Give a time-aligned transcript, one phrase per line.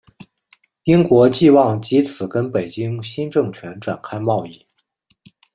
[0.85, 4.65] 英国冀望藉此跟北京新政权展开贸易。